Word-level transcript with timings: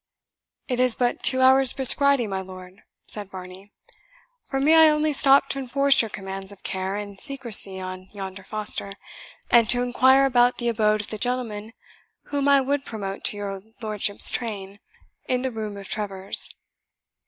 "It 0.67 0.79
is 0.79 0.95
but 0.95 1.21
two 1.21 1.41
hours' 1.41 1.73
brisk 1.73 2.01
riding, 2.01 2.31
my 2.31 2.41
lord," 2.41 2.81
said 3.05 3.29
Varney. 3.29 3.71
"For 4.49 4.59
me, 4.59 4.73
I 4.73 4.89
only 4.89 5.13
stopped 5.13 5.51
to 5.51 5.59
enforce 5.59 6.01
your 6.01 6.09
commands 6.09 6.51
of 6.51 6.63
care 6.63 6.95
and 6.95 7.21
secrecy 7.21 7.79
on 7.79 8.09
yonder 8.11 8.43
Foster, 8.43 8.93
and 9.51 9.69
to 9.69 9.83
inquire 9.83 10.25
about 10.25 10.57
the 10.57 10.69
abode 10.69 11.01
of 11.01 11.11
the 11.11 11.19
gentleman 11.19 11.73
whom 12.29 12.47
I 12.47 12.61
would 12.61 12.83
promote 12.83 13.23
to 13.25 13.37
your 13.37 13.61
lordship's 13.79 14.31
train, 14.31 14.79
in 15.27 15.43
the 15.43 15.51
room 15.51 15.77
of 15.77 15.87
Trevors." 15.87 16.49